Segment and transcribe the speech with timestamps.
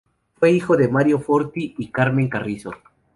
[0.39, 2.71] Fue hijo de Mario Forti y Carmen Carrizo.